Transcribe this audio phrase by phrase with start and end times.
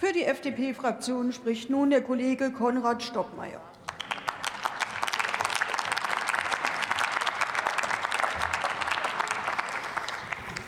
[0.00, 3.60] Für die FDP-Fraktion spricht nun der Kollege Konrad Stockmeier.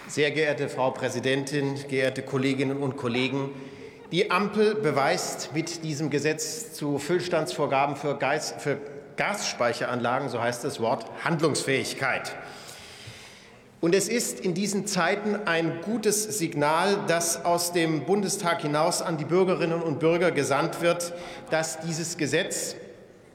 [0.07, 3.55] Sehr geehrte Frau Präsidentin, geehrte Kolleginnen und Kollegen!
[4.11, 8.77] Die Ampel beweist mit diesem Gesetz zu Füllstandsvorgaben für, Gas, für
[9.17, 12.37] Gasspeicheranlagen, so heißt das Wort, Handlungsfähigkeit.
[13.83, 19.17] Und es ist in diesen Zeiten ein gutes Signal, das aus dem Bundestag hinaus an
[19.17, 21.13] die Bürgerinnen und Bürger gesandt wird,
[21.51, 22.77] dass dieses Gesetz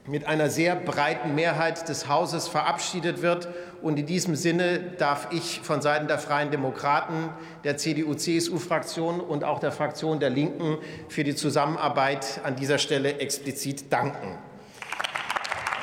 [0.06, 3.46] mit einer sehr breiten Mehrheit des Hauses verabschiedet wird.
[3.82, 7.28] Und in diesem Sinne darf ich von Seiten der Freien Demokraten,
[7.64, 10.78] der CDU-CSU-Fraktion und auch der Fraktion der Linken
[11.10, 14.38] für die Zusammenarbeit an dieser Stelle explizit danken.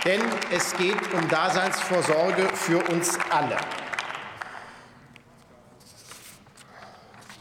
[0.05, 3.57] Denn es geht um Daseinsvorsorge für uns alle.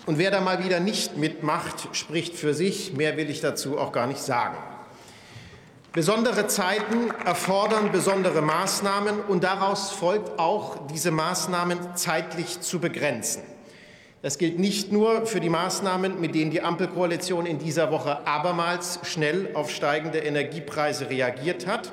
[0.07, 2.93] Und wer da mal wieder nicht mitmacht, spricht für sich.
[2.93, 4.57] Mehr will ich dazu auch gar nicht sagen.
[5.93, 13.43] Besondere Zeiten erfordern besondere Maßnahmen, und daraus folgt auch, diese Maßnahmen zeitlich zu begrenzen.
[14.21, 18.99] Das gilt nicht nur für die Maßnahmen, mit denen die Ampelkoalition in dieser Woche abermals
[19.05, 21.93] schnell auf steigende Energiepreise reagiert hat.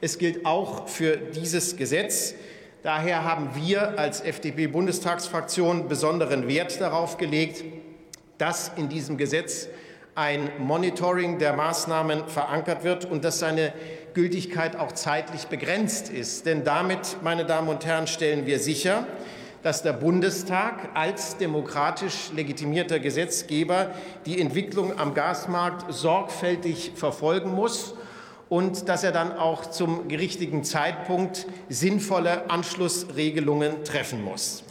[0.00, 2.34] Es gilt auch für dieses Gesetz.
[2.82, 7.62] Daher haben wir als FDP-Bundestagsfraktion besonderen Wert darauf gelegt,
[8.38, 9.68] dass in diesem Gesetz
[10.14, 13.74] ein Monitoring der Maßnahmen verankert wird und dass seine
[14.14, 16.46] Gültigkeit auch zeitlich begrenzt ist.
[16.46, 19.06] Denn damit, meine Damen und Herren, stellen wir sicher,
[19.62, 23.90] dass der Bundestag als demokratisch legitimierter Gesetzgeber
[24.24, 27.94] die Entwicklung am Gasmarkt sorgfältig verfolgen muss
[28.50, 34.64] und dass er dann auch zum richtigen Zeitpunkt sinnvolle Anschlussregelungen treffen muss.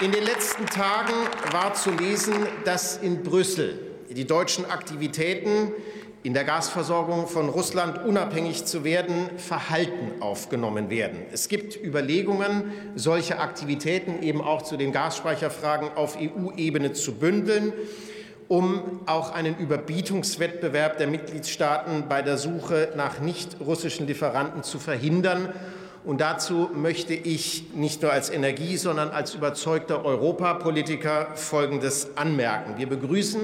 [0.00, 1.12] In den letzten Tagen
[1.52, 3.78] war zu lesen, dass in Brüssel
[4.10, 5.72] die deutschen Aktivitäten
[6.22, 11.22] in der Gasversorgung von Russland unabhängig zu werden, verhalten aufgenommen werden.
[11.32, 17.72] Es gibt Überlegungen, solche Aktivitäten eben auch zu den Gasspeicherfragen auf EU-Ebene zu bündeln,
[18.48, 25.52] um auch einen Überbietungswettbewerb der Mitgliedstaaten bei der Suche nach nicht russischen Lieferanten zu verhindern
[26.04, 32.74] und dazu möchte ich nicht nur als Energie, sondern als überzeugter Europapolitiker Folgendes anmerken.
[32.76, 33.40] Wir begrüßen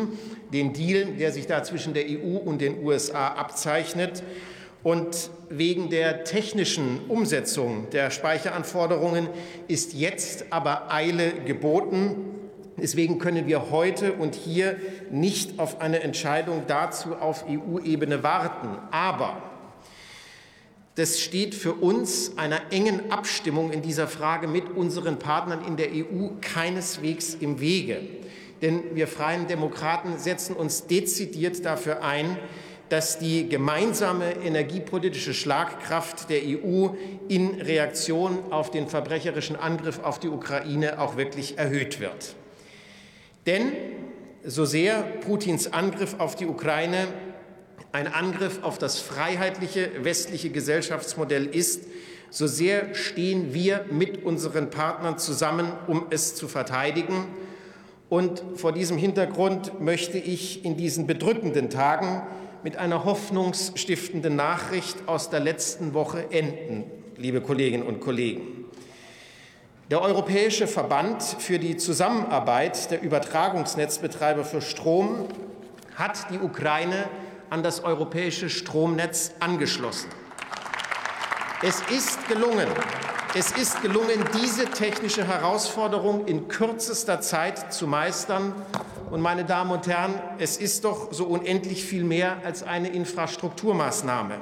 [0.53, 4.23] den Deal, der sich da zwischen der EU und den USA abzeichnet.
[4.83, 9.29] Und wegen der technischen Umsetzung der Speicheranforderungen
[9.67, 12.40] ist jetzt aber Eile geboten.
[12.81, 14.77] Deswegen können wir heute und hier
[15.11, 18.69] nicht auf eine Entscheidung dazu auf EU-Ebene warten.
[18.91, 19.43] Aber
[20.97, 25.89] das steht für uns einer engen Abstimmung in dieser Frage mit unseren Partnern in der
[25.93, 28.01] EU keineswegs im Wege.
[28.61, 32.37] Denn wir Freien Demokraten setzen uns dezidiert dafür ein,
[32.91, 36.89] dass die gemeinsame energiepolitische Schlagkraft der EU
[37.29, 42.35] in Reaktion auf den verbrecherischen Angriff auf die Ukraine auch wirklich erhöht wird.
[43.47, 43.73] Denn
[44.45, 47.09] so sehr Putins Angriff auf die Ukraine
[47.93, 51.87] ein Angriff auf das freiheitliche westliche Gesellschaftsmodell ist,
[52.31, 57.27] so sehr stehen wir mit unseren Partnern zusammen, um es zu verteidigen.
[58.09, 62.23] Und vor diesem Hintergrund möchte ich in diesen bedrückenden Tagen
[62.63, 66.85] mit einer hoffnungsstiftenden Nachricht aus der letzten Woche enden,
[67.17, 68.60] liebe Kolleginnen und Kollegen.
[69.91, 75.27] Der Europäische Verband für die Zusammenarbeit der Übertragungsnetzbetreiber für Strom
[75.97, 77.09] hat die Ukraine
[77.51, 80.09] an das europäische Stromnetz angeschlossen.
[81.65, 82.69] Es ist gelungen,
[83.35, 88.55] es ist gelungen, diese technische Herausforderung in kürzester Zeit zu meistern.
[89.11, 94.41] Und meine Damen und Herren, es ist doch so unendlich viel mehr als eine Infrastrukturmaßnahme.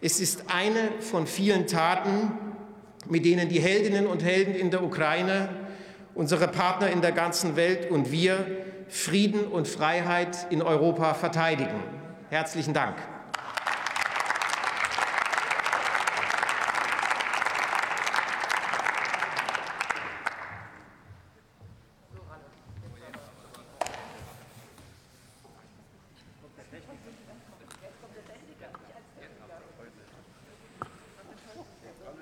[0.00, 2.51] Es ist eine von vielen Taten,
[3.08, 5.48] mit denen die Heldinnen und Helden in der Ukraine,
[6.14, 8.46] unsere Partner in der ganzen Welt und wir
[8.88, 11.82] Frieden und Freiheit in Europa verteidigen.
[12.30, 12.96] Herzlichen Dank.